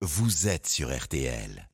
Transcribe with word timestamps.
vous 0.00 0.46
êtes 0.46 0.68
sur 0.68 0.96
RTL. 0.96 1.68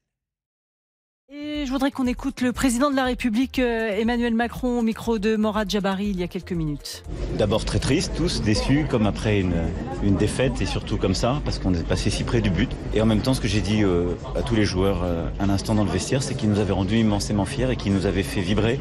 Et 1.31 1.67
je 1.67 1.71
voudrais 1.71 1.91
qu'on 1.91 2.07
écoute 2.07 2.41
le 2.41 2.53
président 2.53 2.91
de 2.91 2.97
la 2.97 3.05
République, 3.05 3.59
euh, 3.59 3.99
Emmanuel 3.99 4.35
Macron, 4.35 4.79
au 4.79 4.83
micro 4.83 5.19
de 5.19 5.37
Morad 5.37 5.69
Jabari 5.69 6.07
il 6.07 6.19
y 6.19 6.23
a 6.23 6.29
quelques 6.29 6.53
minutes. 6.53 7.03
D'abord 7.37 7.67
très 7.67 7.79
triste, 7.79 8.13
tous 8.17 8.41
déçus, 8.41 8.87
comme 8.89 9.07
après 9.07 9.41
une, 9.41 9.55
une 10.03 10.17
défaite, 10.17 10.63
et 10.63 10.67
surtout 10.67 10.97
comme 10.97 11.15
ça, 11.15 11.43
parce 11.45 11.59
qu'on 11.59 11.75
est 11.75 11.87
passé 11.87 12.09
si 12.09 12.25
près 12.25 12.41
du 12.41 12.49
but. 12.49 12.71
Et 12.95 13.03
en 13.03 13.07
même 13.07 13.21
temps, 13.21 13.35
ce 13.35 13.43
que 13.43 13.49
j'ai 13.49 13.61
dit 13.61 13.83
euh, 13.83 14.15
à 14.37 14.43
tous 14.43 14.55
les 14.55 14.65
joueurs 14.65 15.03
euh, 15.03 15.29
un 15.39 15.51
instant 15.51 15.75
dans 15.75 15.85
le 15.85 15.91
vestiaire, 15.91 16.23
c'est 16.23 16.35
qu'ils 16.35 16.49
nous 16.49 16.61
avaient 16.61 16.73
rendus 16.73 16.99
immensément 16.99 17.45
fiers 17.45 17.71
et 17.71 17.77
qu'ils 17.77 17.93
nous 17.93 18.07
avaient 18.07 18.23
fait 18.23 18.41
vibrer. 18.41 18.81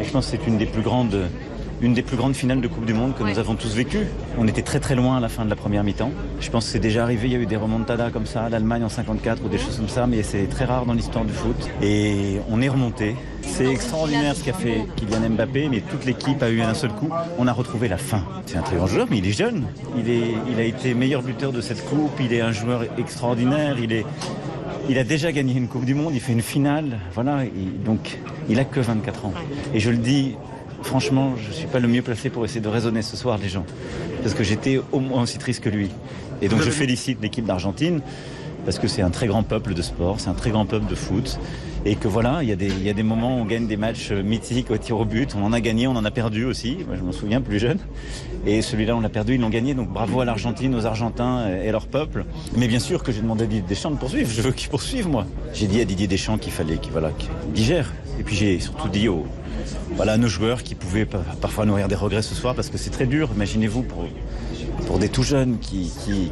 Et 0.00 0.04
je 0.04 0.10
pense 0.10 0.26
que 0.26 0.36
c'est 0.36 0.46
une 0.46 0.58
des 0.58 0.66
plus 0.66 0.82
grandes 0.82 1.28
une 1.80 1.94
des 1.94 2.02
plus 2.02 2.16
grandes 2.16 2.34
finales 2.34 2.60
de 2.60 2.68
Coupe 2.68 2.84
du 2.84 2.94
Monde 2.94 3.14
que 3.14 3.22
nous 3.22 3.38
avons 3.38 3.54
tous 3.54 3.74
vécues. 3.74 4.06
On 4.38 4.46
était 4.46 4.62
très 4.62 4.80
très 4.80 4.94
loin 4.94 5.16
à 5.16 5.20
la 5.20 5.28
fin 5.28 5.44
de 5.44 5.50
la 5.50 5.56
première 5.56 5.84
mi-temps. 5.84 6.10
Je 6.40 6.50
pense 6.50 6.66
que 6.66 6.72
c'est 6.72 6.78
déjà 6.78 7.02
arrivé, 7.02 7.28
il 7.28 7.32
y 7.32 7.36
a 7.36 7.38
eu 7.38 7.46
des 7.46 7.56
remontadas 7.56 8.10
comme 8.10 8.26
ça, 8.26 8.48
l'Allemagne 8.48 8.84
en 8.84 8.88
54 8.88 9.44
ou 9.44 9.48
des 9.48 9.58
choses 9.58 9.76
comme 9.76 9.88
ça, 9.88 10.06
mais 10.06 10.22
c'est 10.22 10.46
très 10.46 10.64
rare 10.64 10.86
dans 10.86 10.94
l'histoire 10.94 11.24
du 11.24 11.32
foot. 11.32 11.56
Et 11.82 12.40
on 12.50 12.60
est 12.60 12.68
remonté. 12.68 13.16
C'est 13.42 13.66
extraordinaire 13.66 14.34
ce 14.34 14.44
qu'a 14.44 14.52
fait 14.52 14.86
Kylian 14.96 15.30
Mbappé, 15.30 15.68
mais 15.68 15.80
toute 15.80 16.04
l'équipe 16.06 16.42
a 16.42 16.50
eu 16.50 16.60
un 16.62 16.74
seul 16.74 16.90
coup. 16.90 17.10
On 17.38 17.46
a 17.46 17.52
retrouvé 17.52 17.88
la 17.88 17.98
fin. 17.98 18.22
C'est 18.46 18.56
un 18.56 18.62
très 18.62 18.76
grand 18.76 18.86
joueur, 18.86 19.06
mais 19.10 19.18
il 19.18 19.26
est 19.26 19.36
jeune. 19.36 19.66
Il, 19.98 20.10
est, 20.10 20.34
il 20.50 20.58
a 20.58 20.64
été 20.64 20.94
meilleur 20.94 21.22
buteur 21.22 21.52
de 21.52 21.60
cette 21.60 21.84
coupe. 21.84 22.18
Il 22.20 22.32
est 22.32 22.40
un 22.40 22.52
joueur 22.52 22.84
extraordinaire. 22.98 23.76
Il 23.78 23.92
est, 23.92 24.06
il 24.88 24.98
a 24.98 25.04
déjà 25.04 25.32
gagné 25.32 25.54
une 25.54 25.68
Coupe 25.68 25.84
du 25.84 25.94
Monde, 25.94 26.12
il 26.14 26.20
fait 26.20 26.32
une 26.32 26.42
finale, 26.42 26.98
voilà, 27.14 27.38
donc 27.84 28.18
il 28.50 28.58
a 28.58 28.64
que 28.64 28.80
24 28.80 29.26
ans. 29.26 29.32
Et 29.72 29.80
je 29.80 29.90
le 29.90 29.96
dis 29.96 30.36
franchement, 30.84 31.34
je 31.36 31.48
ne 31.48 31.52
suis 31.52 31.66
pas 31.66 31.80
le 31.80 31.88
mieux 31.88 32.02
placé 32.02 32.30
pour 32.30 32.44
essayer 32.44 32.60
de 32.60 32.68
raisonner 32.68 33.02
ce 33.02 33.16
soir 33.16 33.38
les 33.38 33.48
gens. 33.48 33.66
Parce 34.22 34.34
que 34.34 34.44
j'étais 34.44 34.80
au 34.92 35.00
moins 35.00 35.22
aussi 35.22 35.38
triste 35.38 35.62
que 35.62 35.70
lui. 35.70 35.90
Et 36.42 36.48
donc 36.48 36.60
je 36.62 36.70
félicite 36.82 37.20
l'équipe 37.20 37.44
d'Argentine 37.44 38.00
parce 38.64 38.78
que 38.78 38.88
c'est 38.88 39.02
un 39.02 39.10
très 39.10 39.26
grand 39.26 39.42
peuple 39.42 39.74
de 39.74 39.82
sport, 39.82 40.20
c'est 40.20 40.30
un 40.30 40.34
très 40.34 40.50
grand 40.50 40.66
peuple 40.66 40.88
de 40.88 40.94
foot. 40.94 41.38
Et 41.86 41.96
que 41.96 42.08
voilà, 42.08 42.38
il 42.42 42.48
y, 42.48 42.52
a 42.52 42.56
des, 42.56 42.68
il 42.68 42.82
y 42.82 42.88
a 42.88 42.94
des 42.94 43.02
moments 43.02 43.36
où 43.36 43.42
on 43.42 43.44
gagne 43.44 43.66
des 43.66 43.76
matchs 43.76 44.10
mythiques 44.10 44.70
au 44.70 44.78
tir 44.78 44.98
au 44.98 45.04
but. 45.04 45.34
On 45.36 45.44
en 45.44 45.52
a 45.52 45.60
gagné, 45.60 45.86
on 45.86 45.92
en 45.92 46.04
a 46.06 46.10
perdu 46.10 46.46
aussi. 46.46 46.78
Moi, 46.86 46.96
je 46.96 47.02
m'en 47.02 47.12
souviens 47.12 47.42
plus 47.42 47.58
jeune. 47.58 47.76
Et 48.46 48.62
celui-là, 48.62 48.96
on 48.96 49.00
l'a 49.00 49.10
perdu, 49.10 49.34
ils 49.34 49.40
l'ont 49.40 49.50
gagné. 49.50 49.74
Donc 49.74 49.90
bravo 49.90 50.22
à 50.22 50.24
l'Argentine, 50.24 50.74
aux 50.74 50.86
Argentins 50.86 51.46
et 51.62 51.70
leur 51.70 51.86
peuple. 51.86 52.24
Mais 52.56 52.68
bien 52.68 52.78
sûr 52.78 53.02
que 53.02 53.12
j'ai 53.12 53.20
demandé 53.20 53.44
à 53.44 53.46
Didier 53.46 53.68
Deschamps 53.68 53.90
de 53.90 53.98
poursuivre. 53.98 54.30
Je 54.30 54.40
veux 54.40 54.52
qu'il 54.52 54.70
poursuive, 54.70 55.08
moi. 55.08 55.26
J'ai 55.52 55.66
dit 55.66 55.82
à 55.82 55.84
Didier 55.84 56.06
Deschamps 56.06 56.38
qu'il 56.38 56.52
fallait 56.52 56.78
qu'il 56.78 56.92
voilà, 56.92 57.10
qu'il 57.10 57.28
digère. 57.52 57.92
Et 58.18 58.22
puis 58.22 58.34
j'ai 58.34 58.58
surtout 58.60 58.88
dit 58.88 59.08
aux, 59.08 59.26
voilà, 59.96 60.16
nos 60.16 60.28
joueurs 60.28 60.62
qui 60.62 60.74
pouvaient 60.74 61.06
parfois 61.40 61.66
nourrir 61.66 61.88
des 61.88 61.94
regrets 61.94 62.22
ce 62.22 62.34
soir 62.34 62.54
parce 62.54 62.68
que 62.68 62.78
c'est 62.78 62.90
très 62.90 63.06
dur. 63.06 63.30
Imaginez-vous 63.34 63.82
pour, 63.82 64.98
des 64.98 65.08
tout 65.08 65.22
jeunes 65.22 65.58
qui, 65.58 65.92
qui, 66.04 66.30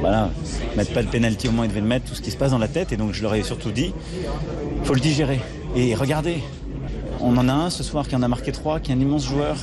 voilà, 0.00 0.30
mettent 0.76 0.92
pas 0.92 1.02
le 1.02 1.08
penalty 1.08 1.48
au 1.48 1.52
moins 1.52 1.64
ils 1.64 1.68
devaient 1.68 1.80
le 1.80 1.86
mettre, 1.86 2.06
tout 2.06 2.14
ce 2.14 2.22
qui 2.22 2.30
se 2.30 2.36
passe 2.36 2.50
dans 2.50 2.58
la 2.58 2.68
tête. 2.68 2.92
Et 2.92 2.96
donc 2.96 3.12
je 3.12 3.22
leur 3.22 3.34
ai 3.34 3.42
surtout 3.42 3.70
dit, 3.70 3.92
faut 4.84 4.94
le 4.94 5.00
digérer. 5.00 5.40
Et 5.76 5.94
regardez, 5.94 6.38
on 7.20 7.36
en 7.36 7.48
a 7.48 7.52
un 7.52 7.70
ce 7.70 7.82
soir 7.82 8.08
qui 8.08 8.16
en 8.16 8.22
a 8.22 8.28
marqué 8.28 8.52
trois, 8.52 8.80
qui 8.80 8.92
est 8.92 8.94
un 8.94 9.00
immense 9.00 9.26
joueur. 9.26 9.56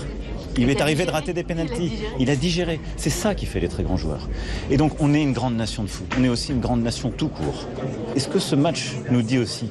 Il 0.58 0.70
est 0.70 0.82
arrivé 0.82 1.06
de 1.06 1.12
rater 1.12 1.34
des 1.34 1.44
pénalties. 1.44 1.92
Il 2.20 2.30
a 2.30 2.36
digéré. 2.36 2.80
C'est 2.98 3.10
ça 3.10 3.36
qui 3.36 3.46
fait 3.46 3.60
les 3.60 3.68
très 3.68 3.84
grands 3.84 3.98
joueurs. 3.98 4.30
Et 4.70 4.78
donc, 4.78 4.94
on 5.00 5.14
est 5.14 5.22
une 5.22 5.34
grande 5.34 5.56
nation 5.56 5.84
de 5.84 5.88
foot. 5.88 6.08
On 6.18 6.24
est 6.24 6.30
aussi 6.30 6.52
une 6.52 6.62
grande 6.62 6.82
nation 6.82 7.12
tout 7.12 7.30
court. 7.30 7.68
Et 8.16 8.20
ce 8.20 8.28
que 8.28 8.40
ce 8.40 8.56
match 8.56 8.94
nous 9.12 9.22
dit 9.22 9.38
aussi, 9.38 9.70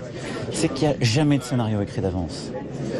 c'est 0.53 0.73
qu'il 0.73 0.89
n'y 0.89 0.95
a 0.95 0.97
jamais 1.01 1.39
de 1.39 1.43
scénario 1.43 1.81
écrit 1.81 2.01
d'avance 2.01 2.51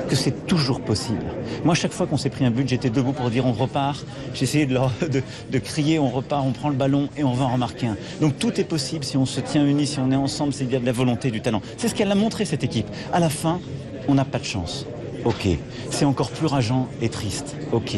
que 0.09 0.17
c'est 0.17 0.47
toujours 0.47 0.81
possible. 0.81 1.25
Moi, 1.65 1.75
chaque 1.75 1.93
fois 1.93 2.07
qu'on 2.07 2.17
s'est 2.17 2.31
pris 2.31 2.45
un 2.45 2.51
but, 2.51 2.69
j'étais 2.69 2.91
debout 2.91 3.13
pour 3.13 3.31
dire 3.31 3.47
on 3.47 3.53
repart. 3.53 4.05
J'essayais 4.35 4.67
de, 4.67 4.75
de, 5.09 5.23
de, 5.51 5.59
crier 5.59 5.99
on 5.99 6.11
repart, 6.11 6.45
on 6.47 6.53
prend 6.53 6.69
le 6.69 6.75
ballon 6.75 7.09
et 7.17 7.25
on 7.25 7.33
va 7.33 7.45
en 7.45 7.53
remarquer 7.53 7.87
un. 7.87 7.97
Donc 8.21 8.39
tout 8.39 8.61
est 8.61 8.65
possible 8.65 9.05
si 9.05 9.17
on 9.17 9.27
se 9.27 9.41
tient 9.41 9.65
unis, 9.65 9.87
si 9.87 9.99
on 9.99 10.11
est 10.11 10.17
ensemble, 10.17 10.53
c'est 10.53 10.65
y 10.65 10.77
a 10.77 10.81
de 10.81 10.87
la 10.87 10.93
volonté, 10.93 11.31
du 11.31 11.41
talent. 11.41 11.63
C'est 11.77 11.89
ce 11.89 11.95
qu'elle 11.95 12.11
a 12.11 12.15
montré 12.17 12.45
cette 12.45 12.65
équipe. 12.65 12.87
À 13.13 13.21
la 13.21 13.31
fin, 13.31 13.61
on 14.09 14.15
n'a 14.15 14.25
pas 14.25 14.39
de 14.39 14.45
chance. 14.45 14.87
Ok. 15.25 15.49
C'est 15.91 16.05
encore 16.05 16.31
plus 16.31 16.47
rageant 16.47 16.89
et 17.01 17.09
triste. 17.09 17.57
Ok. 17.73 17.97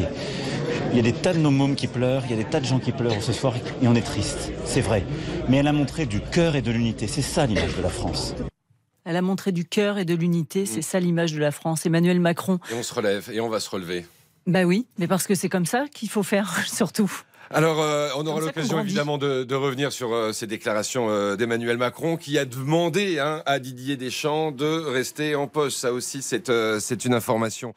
Il 0.91 0.95
y 0.95 0.99
a 0.99 1.01
des 1.01 1.13
tas 1.13 1.33
de 1.33 1.39
nos 1.39 1.51
mômes 1.51 1.75
qui 1.75 1.87
pleurent, 1.87 2.23
il 2.25 2.31
y 2.31 2.33
a 2.33 2.37
des 2.37 2.49
tas 2.49 2.59
de 2.59 2.65
gens 2.65 2.79
qui 2.79 2.91
pleurent 2.91 3.21
ce 3.21 3.33
soir 3.33 3.53
et 3.81 3.87
on 3.87 3.95
est 3.95 4.01
triste. 4.01 4.51
C'est 4.65 4.81
vrai. 4.81 5.03
Mais 5.49 5.57
elle 5.57 5.67
a 5.67 5.73
montré 5.73 6.05
du 6.05 6.21
cœur 6.21 6.55
et 6.55 6.61
de 6.61 6.71
l'unité. 6.71 7.07
C'est 7.07 7.21
ça 7.21 7.45
l'image 7.45 7.75
de 7.75 7.81
la 7.81 7.89
France. 7.89 8.33
Elle 9.03 9.15
a 9.15 9.21
montré 9.21 9.51
du 9.51 9.65
cœur 9.65 9.97
et 9.97 10.05
de 10.05 10.15
l'unité. 10.15 10.65
C'est 10.65 10.81
ça 10.81 10.99
l'image 10.99 11.33
de 11.33 11.39
la 11.39 11.51
France. 11.51 11.85
Emmanuel 11.85 12.19
Macron. 12.19 12.59
Et 12.71 12.75
on 12.75 12.83
se 12.83 12.93
relève 12.93 13.29
et 13.31 13.39
on 13.41 13.49
va 13.49 13.59
se 13.59 13.69
relever. 13.69 14.05
Bah 14.47 14.63
oui, 14.63 14.87
mais 14.97 15.07
parce 15.07 15.27
que 15.27 15.35
c'est 15.35 15.49
comme 15.49 15.65
ça 15.65 15.85
qu'il 15.93 16.09
faut 16.09 16.23
faire 16.23 16.65
surtout. 16.73 17.11
Alors, 17.49 17.81
euh, 17.81 18.09
on 18.17 18.25
aura 18.27 18.41
l'occasion 18.41 18.79
évidemment 18.79 19.17
de, 19.17 19.43
de, 19.43 19.55
revenir 19.55 19.91
sur 19.91 20.13
euh, 20.13 20.33
ces 20.33 20.47
déclarations 20.47 21.09
euh, 21.09 21.35
d'Emmanuel 21.37 21.77
Macron 21.77 22.17
qui 22.17 22.37
a 22.37 22.43
demandé 22.43 23.19
hein, 23.19 23.41
à 23.45 23.59
Didier 23.59 23.95
Deschamps 23.95 24.51
de 24.51 24.65
rester 24.65 25.35
en 25.35 25.47
poste. 25.47 25.77
Ça 25.77 25.93
aussi, 25.93 26.21
c'est 26.21 26.49
euh, 26.49 26.79
une 26.79 27.13
information. 27.13 27.73